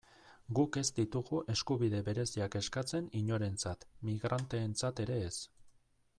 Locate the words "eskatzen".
2.61-3.13